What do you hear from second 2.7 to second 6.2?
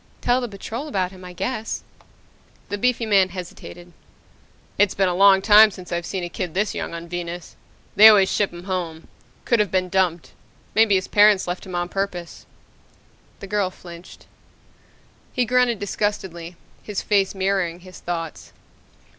beefy man hesitated. "It's been a long time since I've